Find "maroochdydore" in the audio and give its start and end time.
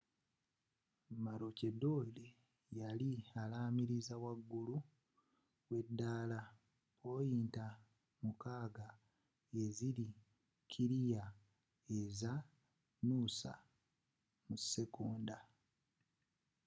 1.23-2.25